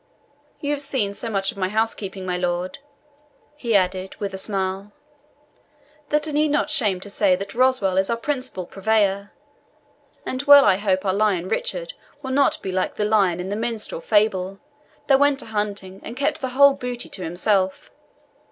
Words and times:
You 0.59 0.71
have 0.71 0.81
seen 0.81 1.13
so 1.13 1.29
much 1.29 1.51
of 1.51 1.59
my 1.59 1.69
house 1.69 1.93
keeping, 1.93 2.25
my 2.25 2.35
lord," 2.35 2.79
he 3.55 3.75
added, 3.75 4.15
with 4.15 4.33
a 4.33 4.37
smile, 4.39 4.93
"that 6.09 6.27
I 6.27 6.31
need 6.31 6.47
not 6.47 6.71
shame 6.71 6.99
to 7.01 7.09
say 7.11 7.35
that 7.35 7.53
Roswal 7.53 7.99
is 7.99 8.09
our 8.09 8.17
principal 8.17 8.65
purveyor, 8.65 9.31
and 10.25 10.41
well 10.41 10.65
I 10.65 10.77
hope 10.77 11.05
our 11.05 11.13
Lion 11.13 11.49
Richard 11.49 11.93
will 12.23 12.31
not 12.31 12.59
be 12.63 12.71
like 12.71 12.95
the 12.95 13.05
lion 13.05 13.39
in 13.39 13.49
the 13.49 13.55
minstrel 13.55 14.01
fable, 14.01 14.57
that 15.05 15.19
went 15.19 15.43
a 15.43 15.45
hunting, 15.45 16.01
and 16.03 16.17
kept 16.17 16.41
the 16.41 16.49
whole 16.49 16.73
booty 16.73 17.07
to 17.07 17.23
himself. 17.23 17.91